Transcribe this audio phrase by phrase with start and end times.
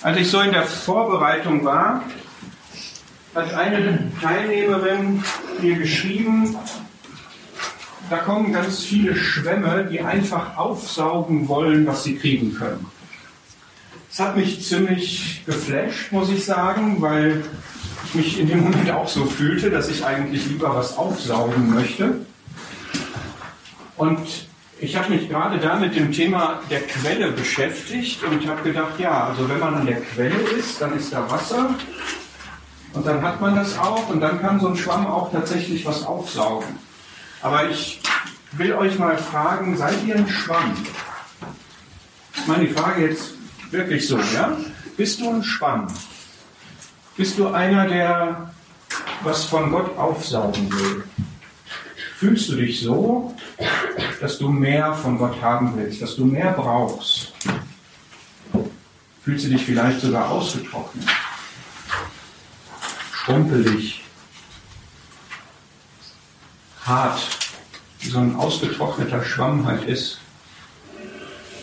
[0.00, 2.04] Als ich so in der Vorbereitung war,
[3.34, 5.24] hat eine Teilnehmerin
[5.60, 6.56] mir geschrieben,
[8.08, 12.86] da kommen ganz viele Schwämme, die einfach aufsaugen wollen, was sie kriegen können.
[14.08, 17.44] Das hat mich ziemlich geflasht, muss ich sagen, weil
[18.06, 22.24] ich mich in dem Moment auch so fühlte, dass ich eigentlich lieber was aufsaugen möchte.
[23.96, 24.47] Und
[24.80, 29.28] ich habe mich gerade da mit dem Thema der Quelle beschäftigt und habe gedacht, ja,
[29.28, 31.74] also wenn man an der Quelle ist, dann ist da Wasser
[32.92, 36.06] und dann hat man das auch und dann kann so ein Schwamm auch tatsächlich was
[36.06, 36.78] aufsaugen.
[37.42, 38.00] Aber ich
[38.52, 40.76] will euch mal fragen, seid ihr ein Schwamm?
[42.34, 43.34] Ich meine die Frage jetzt
[43.70, 44.56] wirklich so, ja?
[44.96, 45.88] Bist du ein Schwamm?
[47.16, 48.52] Bist du einer, der
[49.22, 51.04] was von Gott aufsaugen will?
[52.18, 53.32] Fühlst du dich so,
[54.20, 57.32] dass du mehr von Gott haben willst, dass du mehr brauchst?
[59.22, 61.06] Fühlst du dich vielleicht sogar ausgetrocknet,
[63.12, 64.02] schrumpelig,
[66.84, 67.20] hart,
[68.00, 70.18] wie so ein ausgetrockneter Schwamm halt ist?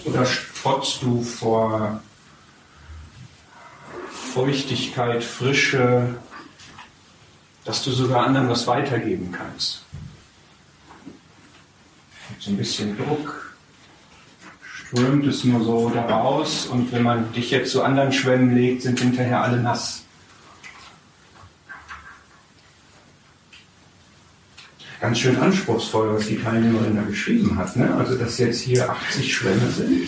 [0.06, 2.02] Oder strotzt du vor
[4.34, 6.16] Feuchtigkeit, Frische,
[7.66, 9.86] dass du sogar anderen was weitergeben kannst?
[12.46, 13.56] So ein bisschen Druck,
[14.62, 19.00] strömt es nur so daraus und wenn man dich jetzt zu anderen Schwämmen legt, sind
[19.00, 20.04] hinterher alle nass.
[25.02, 27.76] Ganz schön anspruchsvoll, was die Teilnehmerin da geschrieben hat.
[27.76, 27.92] Ne?
[27.96, 30.08] Also, dass jetzt hier 80 Schwämme sind.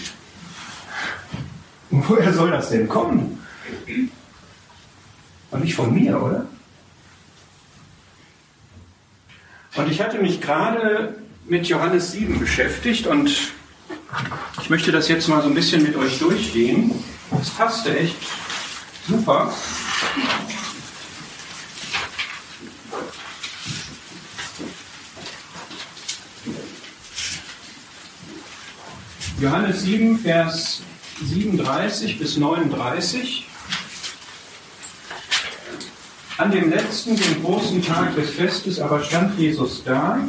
[1.90, 3.40] Und woher soll das denn kommen?
[5.50, 6.46] Und nicht von mir, oder?
[9.76, 11.16] Und ich hatte mich gerade
[11.50, 13.32] mit Johannes 7 beschäftigt und
[14.62, 16.92] ich möchte das jetzt mal so ein bisschen mit euch durchgehen.
[17.32, 18.18] Das passte echt
[19.08, 19.54] super.
[29.40, 30.82] Johannes 7, Vers
[31.24, 33.48] 37 bis 39.
[36.38, 40.20] An dem letzten, dem großen Tag des Festes aber stand Jesus da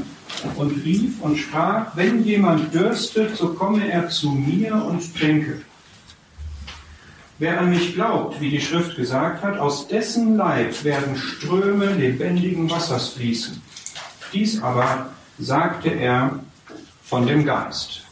[0.57, 5.63] und rief und sprach, wenn jemand dürstet, so komme er zu mir und trinke.
[7.39, 12.69] Wer an mich glaubt, wie die Schrift gesagt hat, aus dessen Leib werden Ströme lebendigen
[12.69, 13.63] Wassers fließen.
[14.33, 16.41] Dies aber sagte er
[17.05, 18.03] von dem Geist.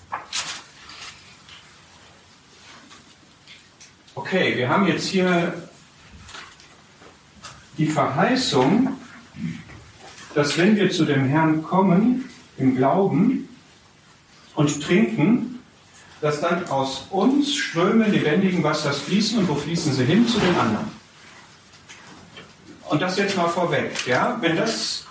[4.14, 5.54] Okay, wir haben jetzt hier
[7.76, 8.96] die Verheißung,
[10.36, 13.48] dass wenn wir zu dem Herrn kommen im Glauben
[14.54, 15.60] und trinken,
[16.20, 20.28] dass dann aus uns Ströme lebendigen Wassers fließen und wo fließen sie hin?
[20.28, 20.88] Zu den anderen.
[22.90, 25.06] Und das jetzt mal vorweg, ja, wenn das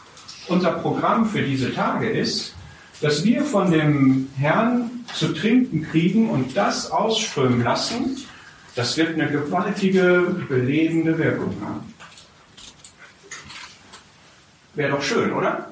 [0.47, 2.53] unser Programm für diese Tage ist,
[3.02, 8.16] dass wir von dem Herrn zu trinken kriegen und das ausströmen lassen,
[8.75, 11.94] das wird eine gewaltige, belebende Wirkung haben.
[14.75, 15.72] Wäre doch schön, oder?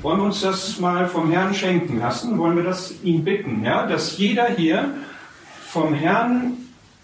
[0.00, 2.38] Wollen wir uns das mal vom Herrn schenken lassen?
[2.38, 3.86] Wollen wir das ihn bitten, ja?
[3.86, 4.94] dass jeder hier
[5.66, 6.56] vom Herrn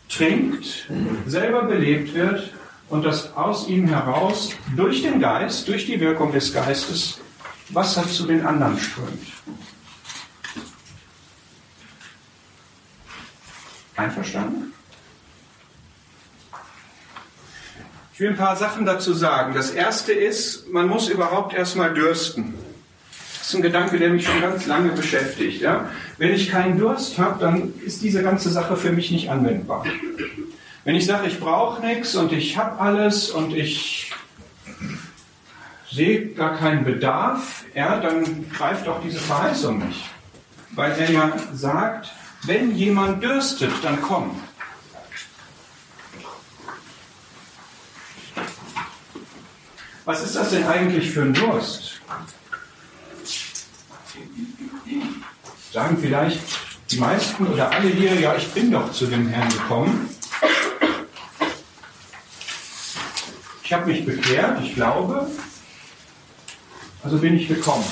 [0.09, 0.89] trinkt,
[1.27, 2.53] selber belebt wird
[2.89, 7.21] und dass aus ihm heraus durch den Geist, durch die Wirkung des Geistes,
[7.71, 9.33] Wasser zu den anderen strömt.
[13.97, 14.73] Einverstanden?
[18.15, 19.55] Ich will ein paar Sachen dazu sagen.
[19.55, 22.55] Das erste ist, man muss überhaupt erstmal dürsten.
[23.39, 25.61] Das ist ein Gedanke, der mich schon ganz lange beschäftigt.
[25.61, 25.91] Ja?
[26.17, 29.85] Wenn ich keinen Durst habe, dann ist diese ganze Sache für mich nicht anwendbar.
[30.85, 34.13] Wenn ich sage, ich brauche nichts und ich habe alles und ich
[35.91, 40.05] sehe gar keinen Bedarf, ja, dann greift auch diese Verheißung nicht.
[40.71, 42.13] Weil er ja sagt,
[42.45, 44.41] wenn jemand dürstet, dann komm.
[50.05, 52.01] Was ist das denn eigentlich für ein Durst?
[55.73, 56.41] Sagen vielleicht
[56.91, 60.11] die meisten oder alle hier, ja, ich bin doch zu dem Herrn gekommen.
[63.63, 65.27] Ich habe mich bekehrt, ich glaube,
[67.03, 67.85] also bin ich gekommen.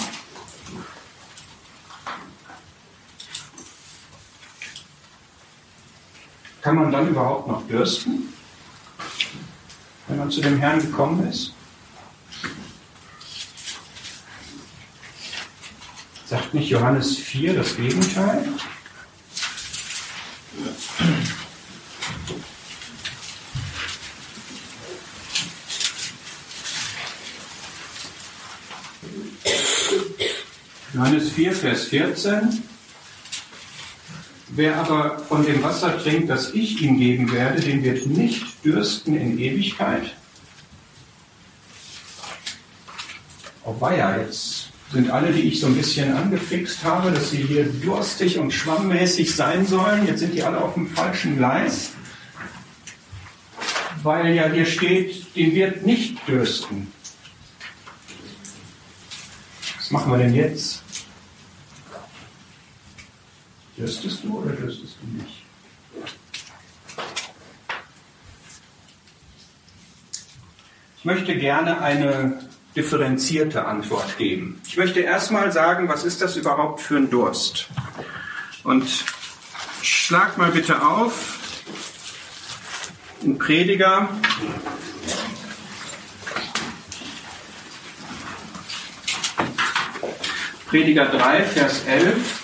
[6.60, 8.32] Kann man dann überhaupt noch dürsten,
[10.06, 11.54] wenn man zu dem Herrn gekommen ist?
[16.32, 18.48] Sagt nicht Johannes 4 das Gegenteil?
[30.94, 32.62] Johannes 4, Vers 14.
[34.48, 39.18] Wer aber von dem Wasser trinkt, das ich ihm geben werde, den wird nicht dürsten
[39.18, 40.14] in Ewigkeit.
[43.64, 44.61] Oh weia, jetzt
[44.92, 49.34] sind alle, die ich so ein bisschen angefixt habe, dass sie hier durstig und schwammmäßig
[49.34, 51.92] sein sollen, jetzt sind die alle auf dem falschen Gleis,
[54.02, 56.92] weil ja hier steht, den wird nicht dürsten.
[59.78, 60.82] Was machen wir denn jetzt?
[63.78, 65.42] Dürstest du oder dürstest du nicht?
[70.98, 72.38] Ich möchte gerne eine
[72.76, 74.60] differenzierte Antwort geben.
[74.66, 77.68] Ich möchte erstmal sagen, was ist das überhaupt für ein Durst?
[78.64, 78.88] Und
[79.82, 81.38] schlag mal bitte auf
[83.22, 84.08] in Prediger.
[90.66, 92.42] Prediger 3, Vers 11.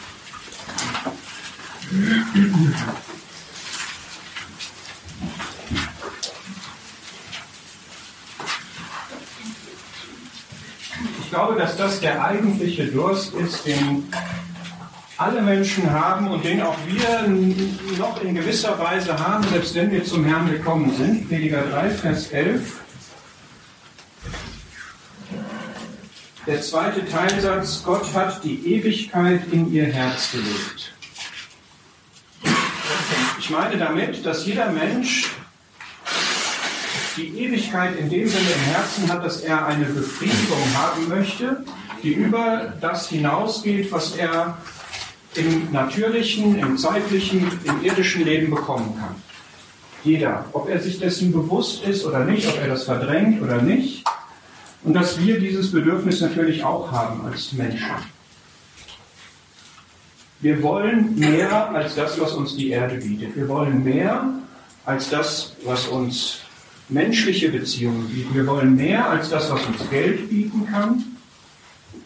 [11.39, 14.09] glaube, dass das der eigentliche Durst ist, den
[15.19, 17.29] alle Menschen haben und den auch wir
[17.97, 21.29] noch in gewisser Weise haben, selbst wenn wir zum Herrn gekommen sind.
[21.29, 22.81] Prediger 3, Vers 11.
[26.49, 30.93] Der zweite Teilsatz, Gott hat die Ewigkeit in ihr Herz gelegt.
[33.39, 35.31] Ich meine damit, dass jeder Mensch
[37.19, 41.65] die Ewigkeit in dem Sinne im Herzen hat, dass er eine Befriedigung haben möchte,
[42.03, 44.57] die über das hinausgeht, was er
[45.35, 49.17] im natürlichen, im zeitlichen, im irdischen Leben bekommen kann.
[50.05, 54.05] Jeder, ob er sich dessen bewusst ist oder nicht, ob er das verdrängt oder nicht.
[54.85, 57.91] Und dass wir dieses Bedürfnis natürlich auch haben als Menschen.
[60.41, 63.35] Wir wollen mehr als das, was uns die Erde bietet.
[63.35, 64.25] Wir wollen mehr
[64.85, 66.43] als das, was uns
[66.89, 68.35] menschliche Beziehungen bieten.
[68.35, 71.05] Wir wollen mehr als das, was uns Geld bieten kann.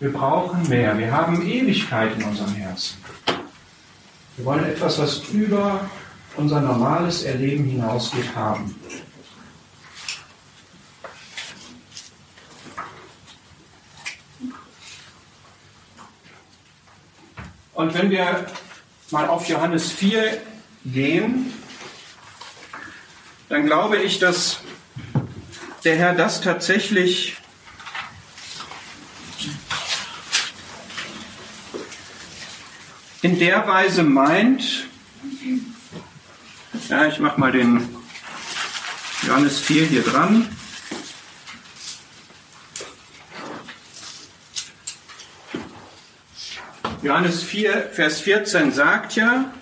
[0.01, 0.99] Wir brauchen mehr.
[0.99, 2.97] Wir haben Ewigkeit in unserem Herzen.
[4.37, 5.89] Wir wollen etwas, was über
[6.37, 8.75] unser normales Erleben hinausgeht, haben.
[17.75, 18.47] Und wenn wir
[19.11, 20.39] mal auf Johannes 4
[20.85, 21.53] gehen,
[23.49, 24.61] dann glaube ich, dass
[25.85, 27.37] der Herr das tatsächlich
[33.23, 34.87] in der Weise meint,
[36.89, 37.89] ja, ich mache mal den
[39.27, 40.49] Johannes 4 hier dran.
[47.03, 49.53] Johannes 4, Vers 14 sagt ja,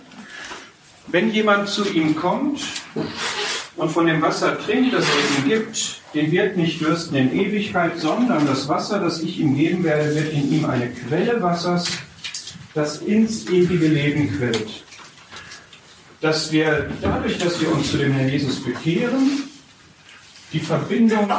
[1.06, 2.60] wenn jemand zu ihm kommt
[3.80, 7.98] und von dem Wasser trinkt, das er ihm gibt, den wird nicht dürsten in Ewigkeit,
[7.98, 11.88] sondern das Wasser, das ich ihm geben werde, wird in ihm eine Quelle Wassers
[12.74, 14.84] das ins ewige Leben quillt.
[16.20, 19.44] Dass wir dadurch, dass wir uns zu dem Herrn Jesus bekehren,
[20.52, 21.30] die Verbindung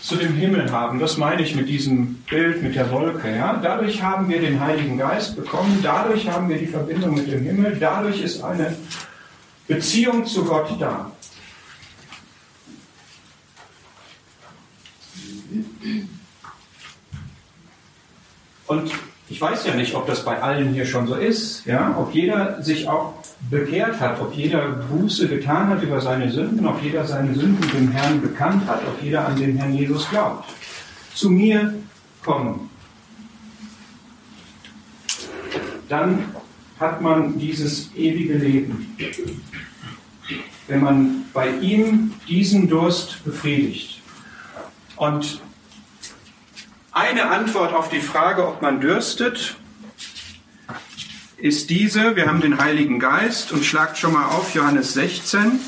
[0.00, 0.98] zu dem Himmel haben.
[0.98, 3.30] Das meine ich mit diesem Bild, mit der Wolke.
[3.30, 3.60] Ja?
[3.62, 7.76] Dadurch haben wir den Heiligen Geist bekommen, dadurch haben wir die Verbindung mit dem Himmel,
[7.78, 8.74] dadurch ist eine
[9.66, 11.12] Beziehung zu Gott da.
[18.66, 18.92] Und
[19.30, 22.62] ich weiß ja nicht, ob das bei allen hier schon so ist, ja, ob jeder
[22.62, 23.14] sich auch
[23.50, 27.90] bekehrt hat, ob jeder Buße getan hat über seine Sünden, ob jeder seine Sünden dem
[27.90, 30.48] Herrn bekannt hat, ob jeder an den Herrn Jesus glaubt.
[31.14, 31.74] Zu mir
[32.24, 32.70] kommen.
[35.88, 36.24] Dann
[36.80, 38.96] hat man dieses ewige Leben.
[40.66, 43.97] Wenn man bei ihm diesen Durst befriedigt.
[44.98, 45.40] Und
[46.90, 49.56] eine Antwort auf die Frage, ob man dürstet,
[51.36, 52.16] ist diese.
[52.16, 55.60] Wir haben den Heiligen Geist und schlagt schon mal auf Johannes 16.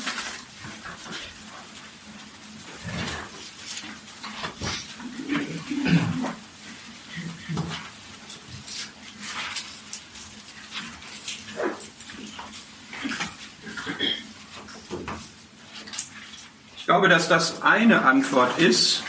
[16.75, 19.05] Ich glaube, dass das eine Antwort ist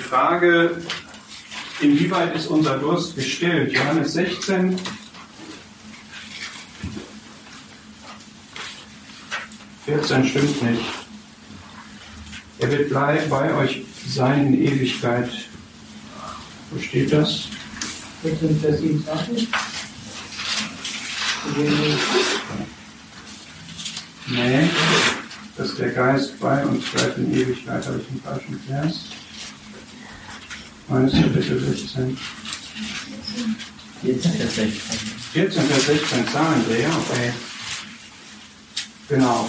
[0.00, 0.82] Frage,
[1.80, 3.72] inwieweit ist unser Durst gestillt.
[3.72, 4.76] Johannes 16,
[9.84, 10.84] Vierzehn stimmt nicht.
[12.58, 15.30] Er wird bei euch sein in Ewigkeit.
[16.70, 17.48] Wo steht das?
[18.22, 19.48] 14, Vers 27.
[24.26, 24.70] Nee,
[25.56, 29.06] dass der Geist bei uns bleibt in Ewigkeit, habe ich einen falschen Vers.
[30.90, 32.18] Meines Kapitel 16.
[34.02, 34.98] 14, Vers 16.
[35.32, 37.32] 14, Vers 16, Zahlendreher, okay.
[39.08, 39.48] Genau.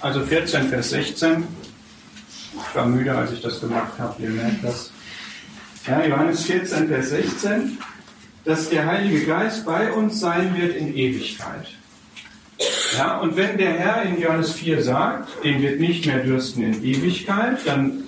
[0.00, 1.46] Also 14, Vers 16.
[2.28, 4.92] Ich war müde, als ich das gemacht habe, ihr merkt das.
[5.86, 7.78] Ja, Johannes 14, Vers 16,
[8.44, 11.68] dass der Heilige Geist bei uns sein wird in Ewigkeit.
[12.98, 16.84] Ja, und wenn der Herr in Johannes 4 sagt, den wird nicht mehr dürsten in
[16.84, 18.04] Ewigkeit, dann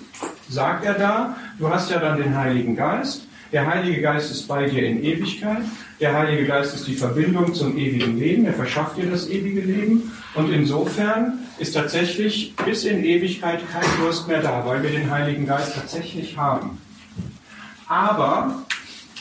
[0.54, 3.26] sagt er da, du hast ja dann den Heiligen Geist.
[3.52, 5.62] Der Heilige Geist ist bei dir in Ewigkeit.
[6.00, 8.46] Der Heilige Geist ist die Verbindung zum ewigen Leben.
[8.46, 10.11] Er verschafft dir das ewige Leben.
[10.34, 15.46] Und insofern ist tatsächlich bis in Ewigkeit kein Durst mehr da, weil wir den Heiligen
[15.46, 16.78] Geist tatsächlich haben.
[17.87, 18.64] Aber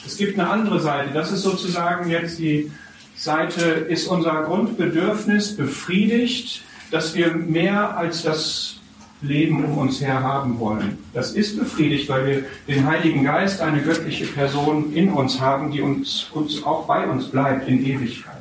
[0.05, 1.13] es gibt eine andere Seite.
[1.13, 2.71] Das ist sozusagen jetzt die
[3.15, 8.77] Seite, ist unser Grundbedürfnis befriedigt, dass wir mehr als das
[9.23, 10.97] Leben um uns her haben wollen.
[11.13, 15.81] Das ist befriedigt, weil wir den Heiligen Geist, eine göttliche Person in uns haben, die
[15.81, 18.33] uns, uns auch bei uns bleibt in Ewigkeit.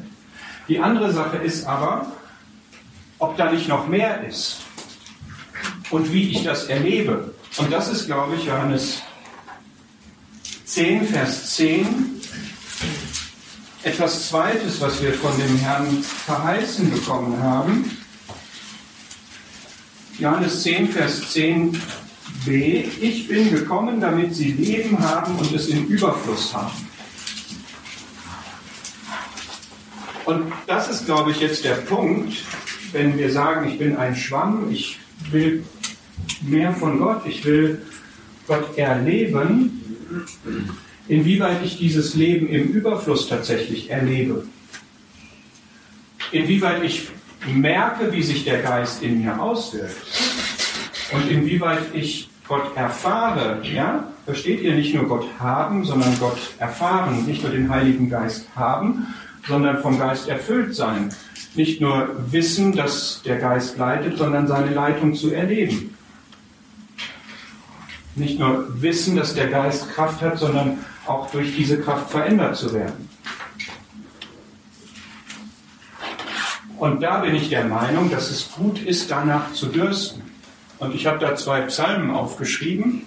[0.68, 2.12] Die andere Sache ist aber,
[3.18, 4.60] ob da nicht noch mehr ist
[5.90, 7.32] und wie ich das erlebe.
[7.58, 9.02] Und das ist, glaube ich, Johannes
[10.64, 11.86] 10, Vers 10,
[13.84, 18.01] etwas Zweites, was wir von dem Herrn verheißen bekommen haben.
[20.18, 26.54] Johannes 10, Vers 10b, ich bin gekommen, damit sie Leben haben und es im Überfluss
[26.54, 26.88] haben.
[30.24, 32.34] Und das ist, glaube ich, jetzt der Punkt,
[32.92, 34.98] wenn wir sagen, ich bin ein Schwamm, ich
[35.30, 35.64] will
[36.42, 37.82] mehr von Gott, ich will
[38.46, 39.80] Gott erleben,
[41.08, 44.46] inwieweit ich dieses Leben im Überfluss tatsächlich erlebe.
[46.30, 47.08] Inwieweit ich
[47.46, 49.96] merke, wie sich der Geist in mir auswirkt.
[51.12, 54.04] Und inwieweit ich Gott erfahre, ja?
[54.24, 59.08] Versteht ihr nicht nur Gott haben, sondern Gott erfahren, nicht nur den Heiligen Geist haben,
[59.48, 61.12] sondern vom Geist erfüllt sein.
[61.54, 65.96] Nicht nur wissen, dass der Geist leitet, sondern seine Leitung zu erleben.
[68.14, 72.72] Nicht nur wissen, dass der Geist Kraft hat, sondern auch durch diese Kraft verändert zu
[72.72, 73.08] werden.
[76.82, 80.20] Und da bin ich der Meinung, dass es gut ist, danach zu dürsten.
[80.80, 83.06] Und ich habe da zwei Psalmen aufgeschrieben,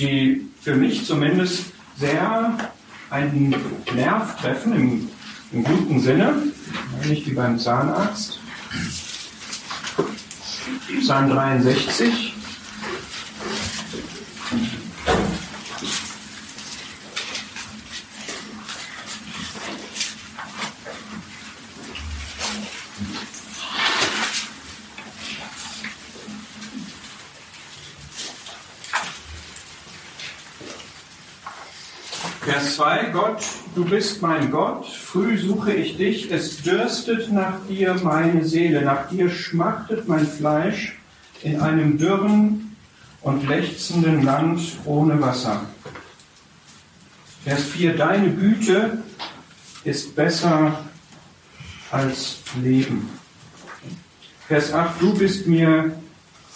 [0.00, 2.58] die für mich zumindest sehr
[3.08, 3.54] einen
[3.94, 5.08] Nerv treffen, im,
[5.52, 6.42] im guten Sinne,
[7.06, 8.40] nicht wie beim Zahnarzt.
[11.00, 12.27] Psalm 63.
[32.58, 33.44] Vers 2, Gott,
[33.76, 39.08] du bist mein Gott, früh suche ich dich, es dürstet nach dir meine Seele, nach
[39.08, 40.98] dir schmachtet mein Fleisch
[41.44, 42.76] in einem dürren
[43.20, 45.66] und lechzenden Land ohne Wasser.
[47.44, 49.04] Vers 4, deine Güte
[49.84, 50.84] ist besser
[51.92, 53.08] als Leben.
[54.48, 55.92] Vers 8, du bist mir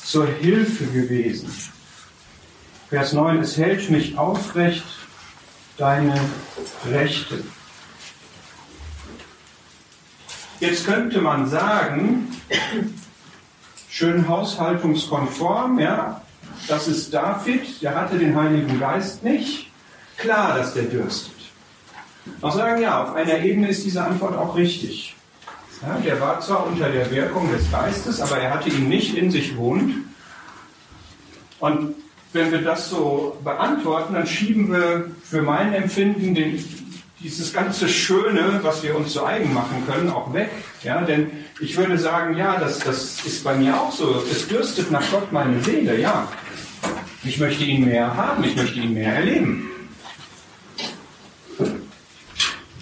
[0.03, 1.49] zur Hilfe gewesen.
[2.89, 5.02] Vers 9, es hält mich aufrecht
[5.83, 6.15] deine
[6.89, 7.43] Rechte.
[10.61, 12.29] Jetzt könnte man sagen,
[13.91, 16.23] schön haushaltungskonform, ja,
[16.69, 19.73] das ist David, der hatte den Heiligen Geist nicht.
[20.19, 21.35] Klar, dass der dürstet.
[22.41, 25.17] Noch sagen, ja, auf einer Ebene ist diese Antwort auch richtig.
[25.83, 29.33] Ja, der war zwar unter der Wirkung des Geistes, aber er hatte ihn nicht in
[29.33, 29.95] sich wohnt.
[31.59, 31.97] Und
[32.33, 36.65] wenn wir das so beantworten, dann schieben wir für mein Empfinden den,
[37.21, 40.51] dieses ganze Schöne, was wir uns zu eigen machen können, auch weg.
[40.83, 44.23] Ja, denn ich würde sagen, ja, das, das ist bei mir auch so.
[44.31, 46.27] Es dürstet nach Gott meine Seele, ja.
[47.25, 49.71] Ich möchte ihn mehr haben, ich möchte ihn mehr erleben.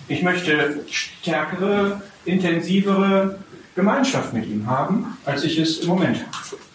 [0.09, 3.39] Ich möchte stärkere, intensivere
[3.75, 6.70] Gemeinschaft mit ihm haben, als ich es im Moment habe.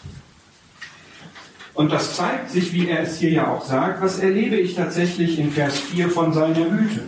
[1.76, 5.38] Und das zeigt sich, wie er es hier ja auch sagt, was erlebe ich tatsächlich
[5.38, 7.04] in Vers 4 von seiner Güte.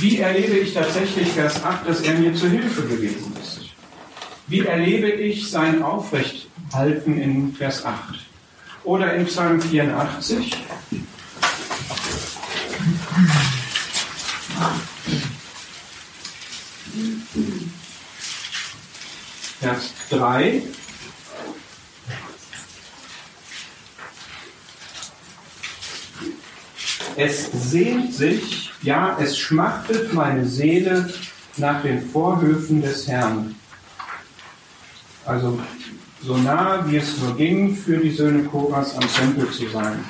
[0.00, 3.60] Wie erlebe ich tatsächlich Vers 8, dass er mir zur Hilfe gewesen ist?
[4.46, 8.18] Wie erlebe ich sein Aufrechthalten in Vers 8?
[8.84, 10.56] Oder in Psalm 84?
[19.60, 20.62] Vers 3.
[27.22, 31.12] Es sehnt sich, ja, es schmachtet meine Seele
[31.58, 33.54] nach den Vorhöfen des Herrn.
[35.26, 35.60] Also
[36.22, 40.02] so nah wie es nur ging, für die Söhne Koras am Tempel zu sein.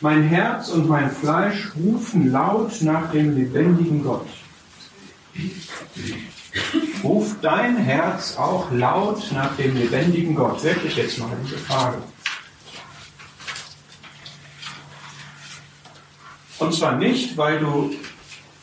[0.00, 4.26] Mein Herz und mein Fleisch rufen laut nach dem lebendigen Gott.
[7.02, 10.64] Ruft dein Herz auch laut nach dem lebendigen Gott?
[10.64, 11.98] Wirklich jetzt mal diese Frage.
[16.58, 17.94] Und zwar nicht, weil du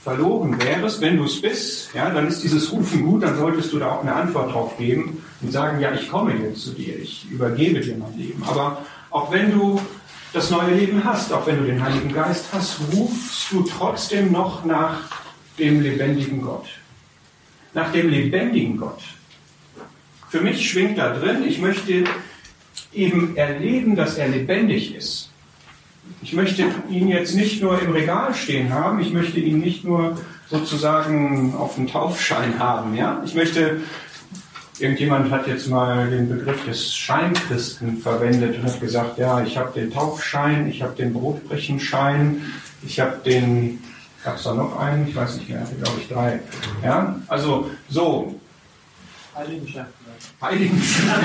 [0.04, 3.80] verloren wärst, wenn du es bist, ja, dann ist dieses Rufen gut, dann solltest du
[3.80, 7.30] da auch eine Antwort drauf geben und sagen, ja, ich komme jetzt zu dir, ich
[7.30, 8.44] übergebe dir mein Leben.
[8.48, 9.80] Aber auch wenn du
[10.34, 14.66] das neue Leben hast, auch wenn du den Heiligen Geist hast, rufst du trotzdem noch
[14.66, 15.02] nach
[15.60, 16.68] dem lebendigen Gott.
[17.74, 19.02] Nach dem lebendigen Gott.
[20.30, 22.06] Für mich schwingt da drin, ich möchte
[22.94, 25.31] eben erleben, dass er lebendig ist.
[26.22, 30.18] Ich möchte ihn jetzt nicht nur im Regal stehen haben, ich möchte ihn nicht nur
[30.50, 32.96] sozusagen auf dem Taufschein haben.
[32.96, 33.22] Ja?
[33.26, 33.82] Ich möchte,
[34.80, 39.72] irgendjemand hat jetzt mal den Begriff des Scheinchristen verwendet und hat gesagt, ja, ich habe
[39.80, 42.42] den Taufschein, ich habe den Brotbrechenschein,
[42.86, 43.82] ich habe den,
[44.24, 45.08] gab es da noch einen?
[45.08, 46.40] Ich weiß nicht mehr, glaube ich drei.
[46.84, 47.16] Ja?
[47.28, 48.36] Also so.
[49.36, 49.86] Heiligenschein.
[50.42, 51.22] Heiligenschein.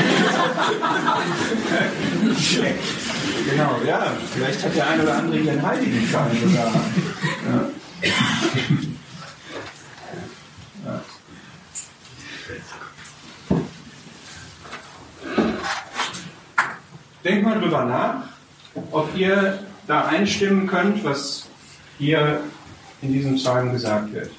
[3.50, 4.12] genau, ja.
[4.34, 6.72] Vielleicht hat der eine oder andere hier einen Heiligenschein sogar.
[7.46, 7.70] Ja.
[17.24, 18.28] Denkt mal drüber nach,
[18.92, 21.48] ob ihr da einstimmen könnt, was
[21.98, 22.40] hier
[23.02, 24.30] in diesem Psalm gesagt wird.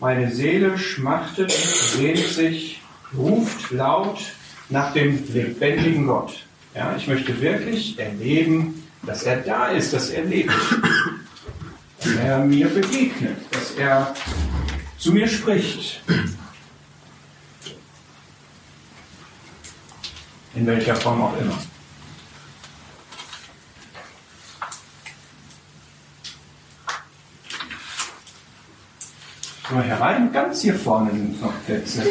[0.00, 2.82] Meine Seele schmachtet, sehnt sich,
[3.16, 4.18] ruft laut
[4.68, 6.44] nach dem lebendigen Gott.
[6.74, 10.52] Ja, ich möchte wirklich erleben, dass er da ist, dass er lebt,
[11.98, 14.14] dass er mir begegnet, dass er
[14.98, 16.00] zu mir spricht.
[20.54, 21.58] In welcher Form auch immer.
[29.68, 32.04] So, herein, ganz hier vorne sind noch Plätze.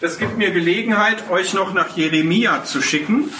[0.00, 3.30] Das gibt mir Gelegenheit, euch noch nach Jeremia zu schicken.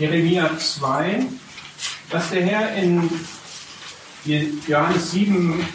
[0.00, 1.26] Jeremia 2,
[2.10, 3.10] was der Herr in
[4.66, 5.66] Johannes 7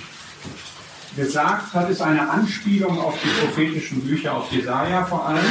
[1.15, 5.43] gesagt hat, ist eine Anspielung auf die prophetischen Bücher, auf Jesaja vor allem,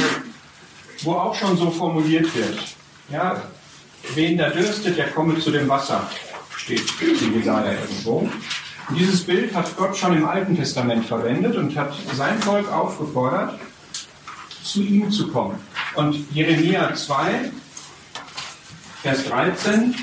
[1.03, 2.59] wo auch schon so formuliert wird.
[3.09, 3.41] Ja,
[4.13, 6.09] wen da dürstet, der komme zu dem Wasser,
[6.55, 6.83] steht
[7.21, 8.29] in Jesaja irgendwo.
[8.95, 13.59] Dieses Bild hat Gott schon im Alten Testament verwendet und hat sein Volk aufgefordert,
[14.63, 15.59] zu ihm zu kommen.
[15.95, 17.51] Und Jeremia 2
[19.05, 19.93] Vers 13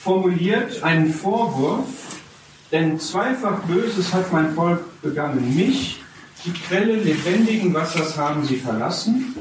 [0.00, 1.88] formuliert einen Vorwurf,
[2.70, 5.54] denn zweifach Böses hat mein Volk begangen.
[5.54, 6.00] Mich,
[6.46, 9.36] die Quelle lebendigen Wassers, haben sie verlassen,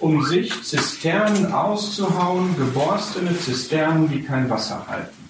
[0.00, 5.28] um sich Zisternen auszuhauen, geborstene Zisternen, die kein Wasser halten.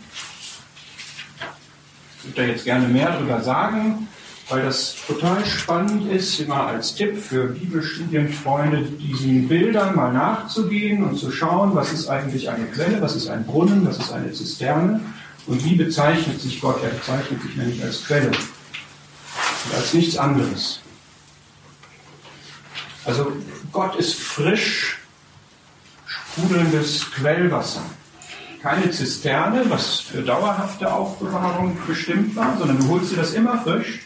[2.16, 4.08] Ich würde da jetzt gerne mehr darüber sagen
[4.50, 11.16] weil das total spannend ist, immer als Tipp für Bibelstudienfreunde, diesen Bildern mal nachzugehen und
[11.16, 15.00] zu schauen, was ist eigentlich eine Quelle, was ist ein Brunnen, was ist eine Zisterne
[15.46, 16.82] und wie bezeichnet sich Gott.
[16.82, 20.80] Er bezeichnet sich nämlich als Quelle und als nichts anderes.
[23.04, 23.32] Also
[23.70, 24.98] Gott ist frisch
[26.06, 27.82] sprudelndes Quellwasser.
[28.62, 34.00] Keine Zisterne, was für dauerhafte Aufbewahrung bestimmt war, sondern du holst dir das immer frisch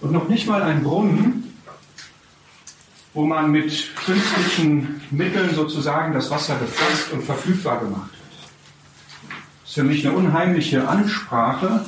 [0.00, 1.54] und noch nicht mal ein Brunnen,
[3.14, 8.18] wo man mit künstlichen Mitteln sozusagen das Wasser gefasst und verfügbar gemacht hat.
[9.62, 11.84] Das ist für mich eine unheimliche Ansprache,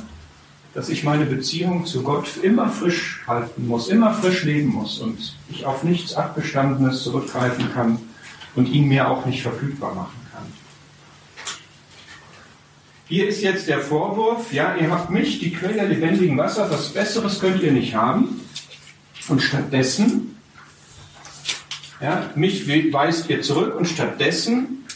[0.74, 5.36] dass ich meine Beziehung zu Gott immer frisch halten muss, immer frisch leben muss und
[5.48, 7.98] ich auf nichts Abgestandenes zurückgreifen kann
[8.54, 10.19] und ihn mir auch nicht verfügbar machen.
[13.10, 17.40] Hier ist jetzt der Vorwurf, ja, ihr habt mich, die Quelle lebendigen Wassers, was Besseres
[17.40, 18.40] könnt ihr nicht haben.
[19.26, 20.36] Und stattdessen,
[22.00, 24.86] ja, mich weist ihr zurück und stattdessen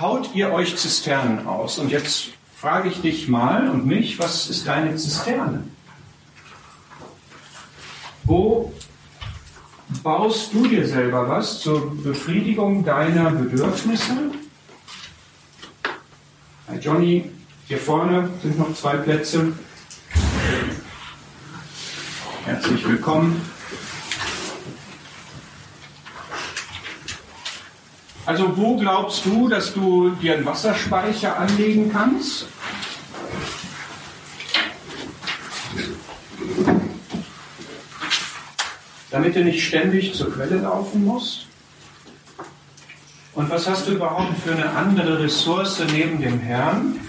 [0.00, 1.78] haut ihr euch Zisternen aus.
[1.78, 5.62] Und jetzt frage ich dich mal und mich, was ist deine Zisterne?
[8.22, 8.72] Wo
[10.02, 14.30] baust du dir selber was zur Befriedigung deiner Bedürfnisse?
[16.74, 17.30] Hi Johnny,
[17.68, 19.52] hier vorne sind noch zwei Plätze.
[22.44, 23.40] Herzlich willkommen.
[28.26, 32.48] Also wo glaubst du, dass du dir einen Wasserspeicher anlegen kannst?
[39.12, 41.46] Damit du nicht ständig zur Quelle laufen musst?
[43.34, 47.00] Und was hast du überhaupt für eine andere Ressource neben dem Herrn,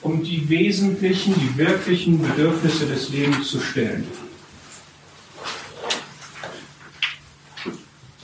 [0.00, 4.06] um die wesentlichen, die wirklichen Bedürfnisse des Lebens zu stillen?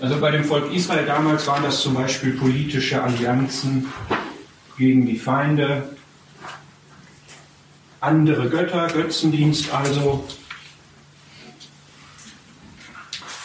[0.01, 3.93] Also bei dem Volk Israel damals waren das zum Beispiel politische Allianzen
[4.77, 5.97] gegen die Feinde,
[8.01, 10.25] andere Götter, Götzendienst also,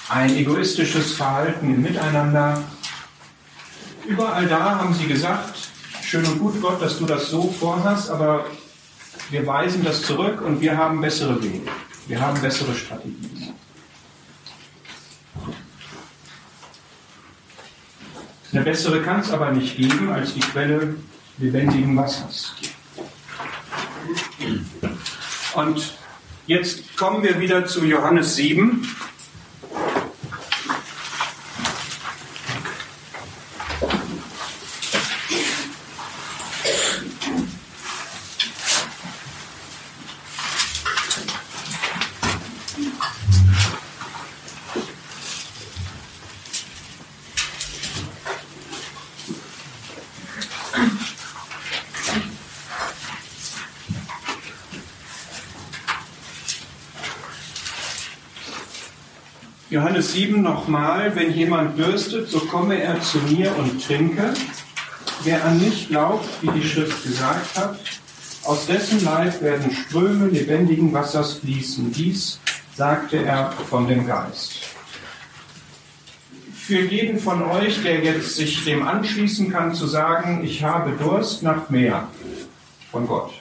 [0.09, 2.63] ein egoistisches Verhalten im Miteinander,
[4.05, 5.57] Überall da haben sie gesagt,
[6.03, 8.45] schön und gut Gott, dass du das so vorhast, aber
[9.29, 11.71] wir weisen das zurück und wir haben bessere Wege.
[12.07, 13.53] Wir haben bessere Strategien.
[18.51, 20.95] Eine bessere kann es aber nicht geben als die Quelle
[21.37, 22.53] lebendigen Wassers.
[25.55, 25.97] Und
[26.45, 28.87] jetzt kommen wir wieder zu Johannes 7.
[60.13, 64.33] Johannes 7 nochmal, wenn jemand dürstet, so komme er zu mir und trinke.
[65.23, 67.79] Wer an mich glaubt, wie die Schrift gesagt hat,
[68.43, 71.91] aus dessen Leib werden Ströme lebendigen Wassers fließen.
[71.91, 72.39] Dies
[72.75, 74.53] sagte er von dem Geist.
[76.53, 81.43] Für jeden von euch, der jetzt sich dem anschließen kann, zu sagen, ich habe Durst
[81.43, 82.07] nach mehr
[82.91, 83.33] von Gott.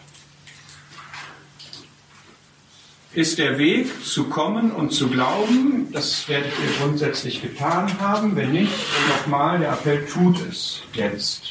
[3.14, 5.88] Ist der Weg zu kommen und zu glauben.
[5.92, 8.36] Das werdet ihr grundsätzlich getan haben.
[8.36, 8.72] Wenn nicht,
[9.08, 11.42] nochmal, der Appell tut es jetzt.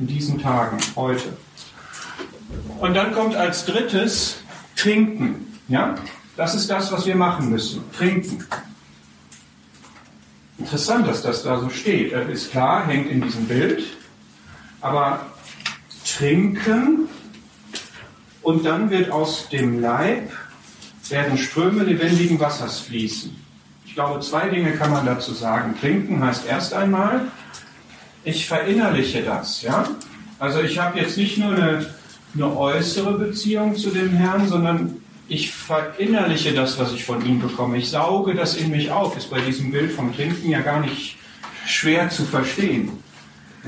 [0.00, 1.36] In diesen Tagen, heute.
[2.80, 4.38] Und dann kommt als drittes
[4.76, 5.58] Trinken.
[5.68, 5.94] Ja?
[6.36, 7.84] Das ist das, was wir machen müssen.
[7.92, 8.44] Trinken.
[10.58, 12.12] Interessant, dass das da so steht.
[12.12, 13.84] Das ist klar, hängt in diesem Bild.
[14.80, 15.26] Aber
[16.04, 17.08] trinken
[18.42, 20.30] und dann wird aus dem Leib
[21.08, 23.34] werden Ströme lebendigen Wassers fließen.
[23.86, 25.74] Ich glaube, zwei Dinge kann man dazu sagen.
[25.80, 27.22] Trinken heißt erst einmal,
[28.24, 29.88] ich verinnerliche das, ja.
[30.38, 31.86] Also ich habe jetzt nicht nur eine,
[32.34, 37.76] eine äußere Beziehung zu dem Herrn, sondern ich verinnerliche das, was ich von ihm bekomme.
[37.78, 39.16] Ich sauge das in mich auf.
[39.16, 41.16] Ist bei diesem Bild vom Trinken ja gar nicht
[41.66, 42.92] schwer zu verstehen.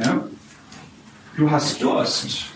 [0.02, 0.24] Ja?
[1.36, 2.46] Du hast Durst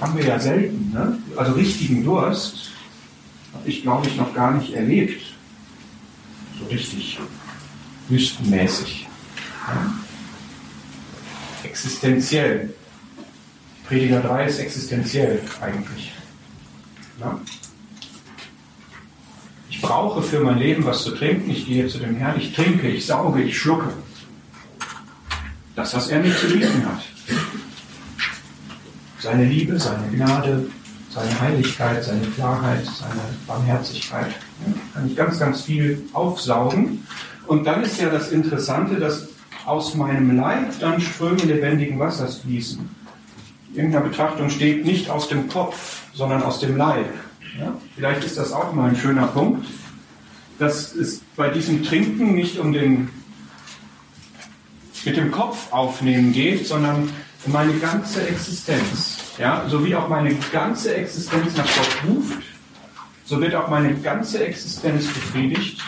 [0.00, 0.92] haben wir ja selten.
[0.92, 1.18] Ne?
[1.36, 2.70] Also richtigen Durst
[3.54, 5.22] habe ich, glaube ich, noch gar nicht erlebt.
[6.58, 7.18] So richtig
[8.08, 9.06] wüstenmäßig.
[9.68, 9.92] Ja?
[11.64, 12.74] Existenziell.
[13.86, 16.12] Prediger 3 ist existenziell eigentlich.
[17.20, 17.40] Ja?
[19.70, 21.50] Ich brauche für mein Leben was zu trinken.
[21.50, 23.92] Ich gehe zu dem Herrn, ich trinke, ich sauge, ich schlucke.
[25.74, 27.02] Das, was er mir zu bieten hat
[29.26, 30.66] seine Liebe, seine Gnade,
[31.10, 34.28] seine Heiligkeit, seine Klarheit, seine Barmherzigkeit.
[34.28, 37.04] Ja, kann ich ganz, ganz viel aufsaugen.
[37.48, 39.28] Und dann ist ja das Interessante, dass
[39.64, 42.88] aus meinem Leib dann Ströme lebendigen Wassers fließen.
[43.70, 47.08] In irgendeiner Betrachtung steht nicht aus dem Kopf, sondern aus dem Leib.
[47.58, 47.74] Ja?
[47.96, 49.66] Vielleicht ist das auch mal ein schöner Punkt,
[50.60, 53.10] dass es bei diesem Trinken nicht um den
[55.04, 57.10] mit dem Kopf aufnehmen geht, sondern
[57.46, 59.15] meine ganze Existenz.
[59.38, 62.42] Ja, so wie auch meine ganze Existenz nach Gott ruft,
[63.26, 65.82] so wird auch meine ganze Existenz befriedigt.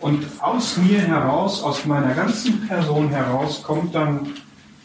[0.00, 4.26] Und aus mir heraus, aus meiner ganzen Person heraus, kommt dann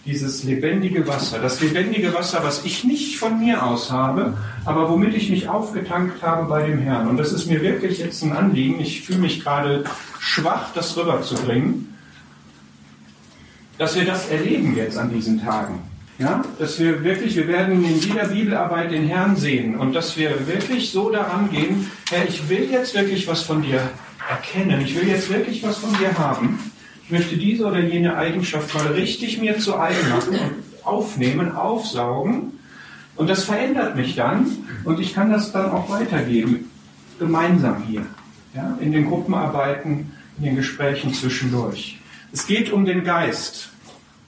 [0.06, 5.14] dieses lebendige Wasser, das lebendige Wasser, was ich nicht von mir aus habe, aber womit
[5.16, 7.10] ich mich aufgetankt habe bei dem Herrn.
[7.10, 8.80] Und das ist mir wirklich jetzt ein Anliegen.
[8.80, 9.84] Ich fühle mich gerade
[10.20, 11.94] schwach, das rüberzubringen,
[13.78, 15.82] dass wir das erleben jetzt an diesen Tagen.
[16.20, 20.48] Ja, dass wir wirklich, wir werden in jeder Bibelarbeit den Herrn sehen und dass wir
[20.48, 23.82] wirklich so daran gehen, Herr, ich will jetzt wirklich was von dir
[24.28, 26.72] erkennen, ich will jetzt wirklich was von dir haben.
[27.04, 32.60] Ich möchte diese oder jene Eigenschaft mal richtig mir zu eigen machen und aufnehmen, aufsaugen.
[33.16, 34.48] Und das verändert mich dann
[34.86, 36.72] und ich kann das dann auch weitergeben,
[37.20, 38.06] gemeinsam hier,
[38.56, 42.00] ja, in den Gruppenarbeiten, in den Gesprächen zwischendurch.
[42.34, 43.70] Es geht um den Geist.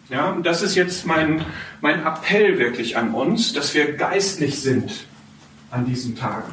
[0.09, 1.45] Ja, und das ist jetzt mein,
[1.81, 5.05] mein Appell wirklich an uns, dass wir geistlich sind
[5.69, 6.51] an diesen Tagen.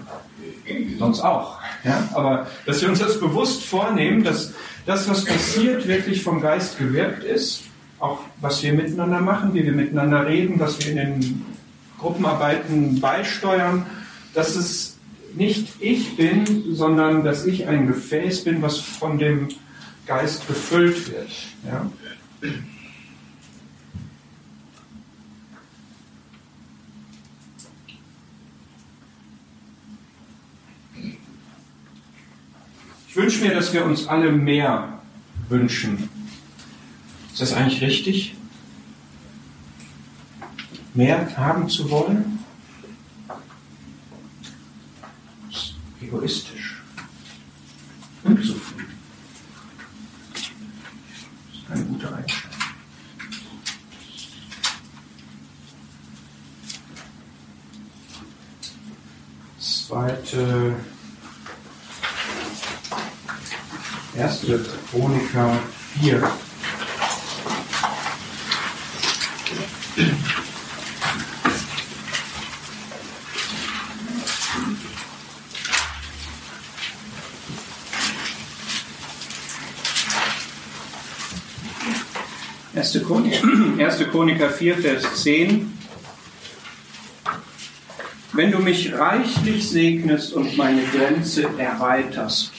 [0.98, 1.58] Sonst auch.
[1.84, 2.08] Ja?
[2.12, 4.52] Aber dass wir uns das bewusst vornehmen, dass
[4.84, 7.62] das, was passiert, wirklich vom Geist gewirkt ist.
[7.98, 11.46] Auch was wir miteinander machen, wie wir miteinander reden, was wir in den
[11.98, 13.86] Gruppenarbeiten beisteuern,
[14.34, 14.98] dass es
[15.34, 19.48] nicht ich bin, sondern dass ich ein Gefäß bin, was von dem
[20.06, 21.30] Geist befüllt wird.
[21.64, 21.90] Ja?
[33.16, 35.00] Ich wünsche mir, dass wir uns alle mehr
[35.48, 36.11] wünschen.
[37.33, 38.35] Ist das eigentlich richtig?
[40.92, 42.40] Mehr haben zu wollen?
[46.02, 46.83] Egoistisch.
[48.22, 48.98] Unzufrieden.
[50.35, 52.57] Das ist eine gute Einstellung.
[59.59, 60.76] Zweite
[64.16, 64.59] Erste
[64.90, 65.59] Chroniker
[66.00, 66.22] 4.
[82.74, 83.46] Erste Chroniker,
[84.37, 84.38] 1.
[84.38, 85.72] Chroniker 4, Vers 10.
[88.33, 92.53] Wenn du mich reichlich segnest und meine Grenze erweiterst,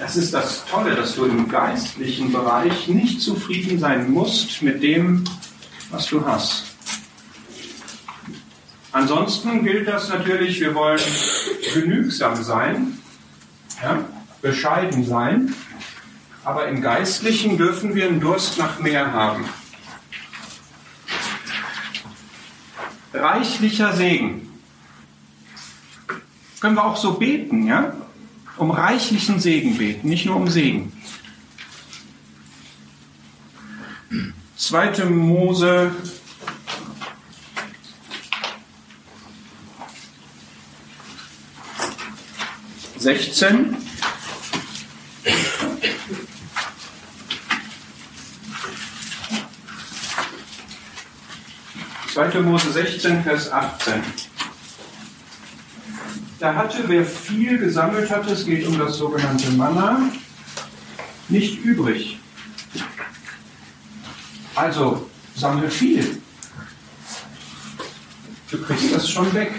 [0.00, 5.24] Das ist das Tolle, dass du im geistlichen Bereich nicht zufrieden sein musst mit dem,
[5.90, 6.64] was du hast.
[8.90, 11.00] Ansonsten gilt das natürlich, wir wollen
[11.74, 12.98] genügsam sein,
[13.82, 14.02] ja,
[14.40, 15.54] bescheiden sein,
[16.48, 19.44] aber im Geistlichen dürfen wir einen Durst nach mehr haben.
[23.12, 24.48] Reichlicher Segen.
[26.60, 27.92] Können wir auch so beten, ja?
[28.56, 30.90] um reichlichen Segen beten, nicht nur um Segen.
[34.56, 35.04] 2.
[35.04, 35.92] Mose
[42.96, 43.87] sechzehn.
[52.18, 54.02] Zweite Mose 16, Vers 18.
[56.40, 60.00] Da hatte, wer viel gesammelt hatte, es geht um das sogenannte Manna,
[61.28, 62.18] nicht übrig.
[64.56, 66.20] Also sammle viel.
[68.50, 69.52] Du kriegst das schon weg.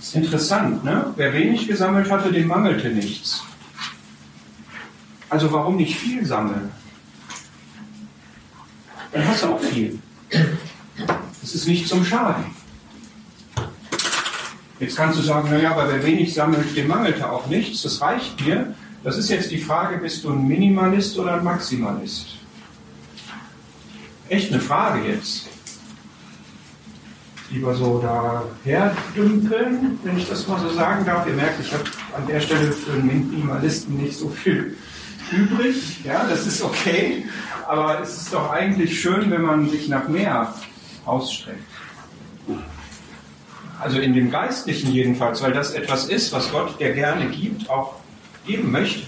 [0.00, 1.12] Ist interessant, ne?
[1.14, 3.44] Wer wenig gesammelt hatte, dem mangelte nichts.
[5.30, 6.72] Also warum nicht viel sammeln?
[9.12, 10.00] Dann hast du auch viel.
[10.30, 12.44] Das ist nicht zum Schaden.
[14.80, 18.44] Jetzt kannst du sagen, naja, aber wer wenig sammelt, dem mangelte auch nichts, das reicht
[18.44, 18.74] mir.
[19.02, 22.26] Das ist jetzt die Frage, bist du ein Minimalist oder ein Maximalist?
[24.28, 25.46] Echt eine Frage jetzt.
[27.50, 31.26] Lieber so daher dümpeln, wenn ich das mal so sagen darf.
[31.26, 34.76] Ihr merkt, ich habe an der Stelle für einen Minimalisten nicht so viel
[35.32, 36.04] übrig.
[36.04, 37.26] Ja, das ist okay.
[37.66, 40.54] Aber es ist doch eigentlich schön, wenn man sich nach mehr
[41.04, 41.62] ausstreckt.
[43.80, 47.96] Also in dem Geistlichen jedenfalls, weil das etwas ist, was Gott, der gerne gibt, auch
[48.44, 49.06] geben möchte.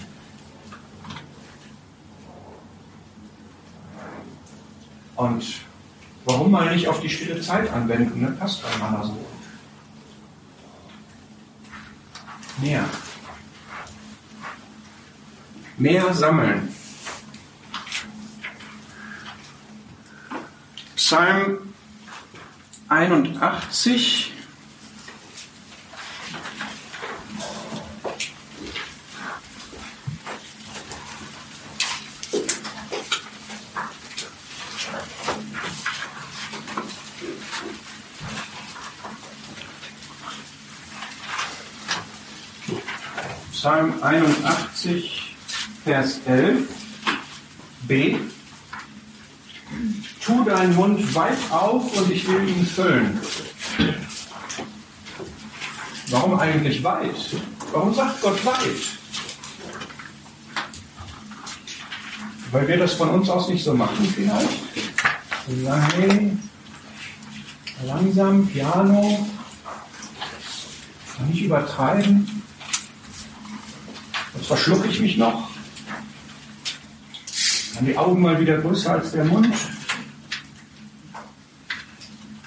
[5.15, 5.43] Und
[6.25, 8.21] warum mal nicht auf die stille Zeit anwenden?
[8.21, 8.31] Ne?
[8.39, 9.17] Passt bei Manna so.
[12.61, 12.85] Mehr
[15.81, 16.73] mehr sammeln.
[20.95, 21.73] Psalm
[22.89, 24.31] 81.
[43.51, 45.20] Psalm 81.
[45.83, 46.67] Vers 11,
[47.87, 48.17] B.
[50.23, 53.19] Tu deinen Mund weit auf und ich will ihn füllen.
[56.09, 57.15] Warum eigentlich weit?
[57.71, 58.99] Warum sagt Gott weit?
[62.51, 64.59] Weil wir das von uns aus nicht so machen vielleicht?
[65.95, 66.37] Hey,
[67.85, 69.27] langsam, Piano,
[71.27, 72.43] nicht übertreiben.
[74.35, 75.50] Jetzt verschlucke ich mich noch.
[77.81, 79.51] Dann die Augen mal wieder größer als der Mund.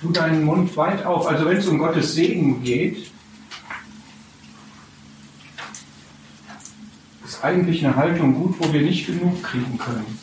[0.01, 1.27] Tu deinen Mund weit auf.
[1.27, 3.11] Also wenn es um Gottes Segen geht,
[7.25, 10.21] ist eigentlich eine Haltung gut, wo wir nicht genug kriegen können.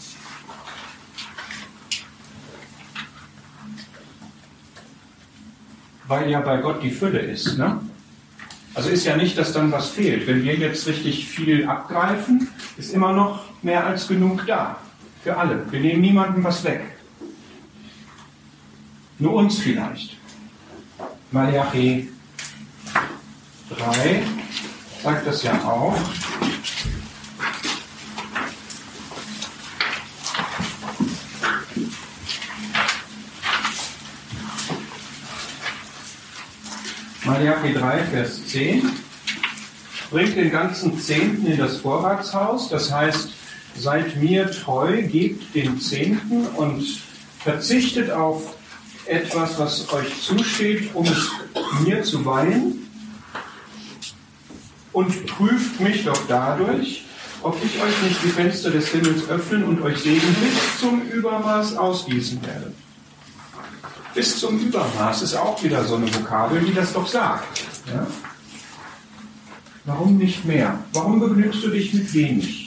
[6.08, 7.58] Weil ja bei Gott die Fülle ist.
[7.58, 7.82] Ne?
[8.76, 10.26] Also ist ja nicht, dass dann was fehlt.
[10.26, 12.47] Wenn wir jetzt richtig viel abgreifen,
[12.78, 14.81] ist immer noch mehr als genug da.
[15.23, 15.71] Für alle.
[15.71, 16.81] Wir nehmen niemandem was weg.
[19.19, 20.17] Nur uns vielleicht.
[21.29, 22.10] Malachi
[23.69, 24.23] 3
[25.03, 25.95] sagt das ja auch.
[37.23, 38.91] Malachi 3, Vers 10.
[40.10, 43.29] Bringt den ganzen Zehnten in das Vorratshaus, das heißt,
[43.77, 46.86] seid mir treu, gebt den Zehnten und
[47.39, 48.55] verzichtet auf
[49.05, 51.29] etwas, was euch zusteht, um es
[51.86, 52.88] mir zu weihen.
[54.93, 57.05] Und prüft mich doch dadurch,
[57.43, 61.77] ob ich euch nicht die Fenster des Himmels öffnen und euch Segen bis zum Übermaß
[61.77, 62.73] ausgießen werde.
[64.13, 67.63] Bis zum Übermaß ist auch wieder so eine Vokabel, die das doch sagt.
[67.88, 68.05] Ja?
[69.86, 70.77] Warum nicht mehr?
[70.93, 72.61] Warum begnügst du dich mit wenig?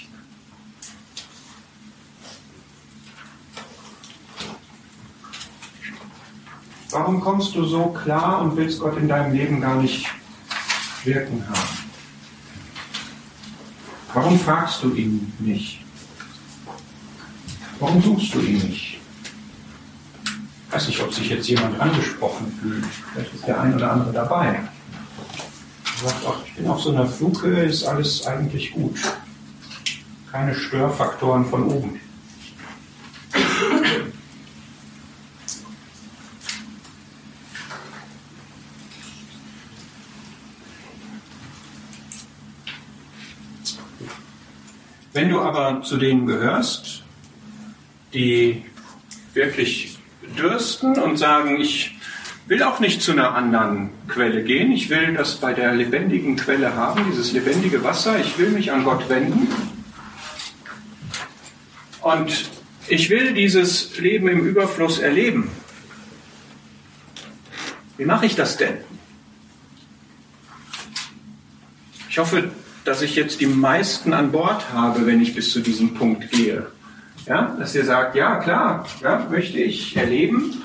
[6.95, 10.07] Warum kommst du so klar und willst Gott in deinem Leben gar nicht
[11.03, 11.91] wirken haben?
[14.15, 15.85] Warum fragst du ihn nicht?
[17.81, 19.01] Warum suchst du ihn nicht?
[20.69, 22.85] Ich weiß nicht, ob sich jetzt jemand angesprochen fühlt.
[23.13, 24.47] Vielleicht ist der ein oder andere dabei.
[24.47, 29.01] Er sagt, ach, ich bin auf so einer Flughöhe, ist alles eigentlich gut.
[30.31, 31.99] Keine Störfaktoren von oben.
[45.15, 47.05] Wenn du aber zu denen gehörst,
[48.13, 48.65] die
[49.33, 49.97] wirklich
[50.37, 51.97] dürsten und sagen, ich
[52.49, 54.73] will auch nicht zu einer anderen Quelle gehen.
[54.73, 58.19] Ich will das bei der lebendigen Quelle haben, dieses lebendige Wasser.
[58.19, 59.47] Ich will mich an Gott wenden.
[62.01, 62.51] Und
[62.89, 65.49] ich will dieses Leben im Überfluss erleben.
[67.99, 68.79] Wie mache ich das denn?
[72.11, 72.51] Ich hoffe,
[72.85, 76.67] dass ich jetzt die meisten an Bord habe, wenn ich bis zu diesem Punkt gehe.
[77.27, 80.63] Ja, dass ihr sagt, ja klar, ja, möchte ich erleben.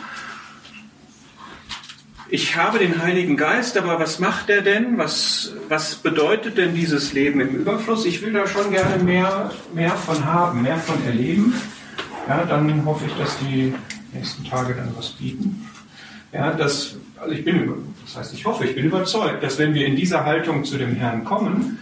[2.31, 4.97] Ich habe den Heiligen Geist, aber was macht er denn?
[4.97, 8.05] Was, was bedeutet denn dieses Leben im Überfluss?
[8.05, 11.55] Ich will da schon gerne mehr, mehr von haben, mehr von erleben.
[12.27, 13.73] Ja, dann hoffe ich, dass die
[14.13, 15.67] nächsten Tage dann was bieten.
[16.31, 17.73] Ja, das, also ich bin,
[18.05, 20.93] das heißt, ich hoffe, ich bin überzeugt, dass wenn wir in dieser Haltung zu dem
[20.95, 21.79] Herrn kommen,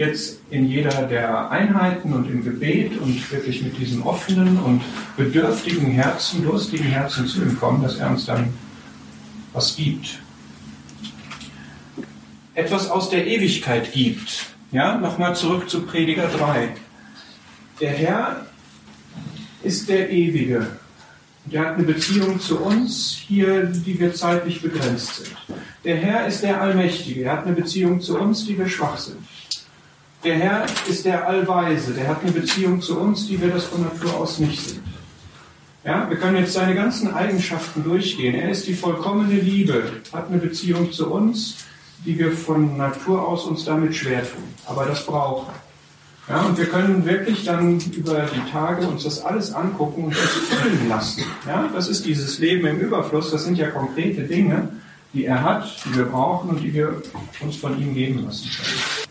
[0.00, 4.80] jetzt in jeder der Einheiten und im Gebet und wirklich mit diesem offenen und
[5.18, 8.48] bedürftigen Herzen, durstigen Herzen zu ihm kommen, dass er uns dann
[9.52, 10.18] was gibt.
[12.54, 14.46] Etwas aus der Ewigkeit gibt.
[14.72, 16.70] Ja, nochmal zurück zu Prediger 3.
[17.80, 18.46] Der Herr
[19.62, 20.66] ist der Ewige.
[21.44, 25.36] Der hat eine Beziehung zu uns hier, die wir zeitlich begrenzt sind.
[25.84, 27.24] Der Herr ist der Allmächtige.
[27.24, 29.18] Er hat eine Beziehung zu uns, die wir schwach sind.
[30.22, 33.82] Der Herr ist der Allweise, der hat eine Beziehung zu uns, die wir das von
[33.82, 34.82] Natur aus nicht sind.
[35.82, 38.34] Ja, wir können jetzt seine ganzen Eigenschaften durchgehen.
[38.34, 41.56] Er ist die vollkommene Liebe, hat eine Beziehung zu uns,
[42.04, 44.44] die wir von Natur aus uns damit schwer tun.
[44.66, 45.54] Aber das brauchen.
[46.28, 50.20] Ja, und wir können wirklich dann über die Tage uns das alles angucken und das
[50.20, 51.24] füllen lassen.
[51.46, 53.30] Ja, das ist dieses Leben im Überfluss.
[53.30, 54.68] Das sind ja konkrete Dinge,
[55.14, 57.00] die er hat, die wir brauchen und die wir
[57.40, 59.09] uns von ihm geben lassen können.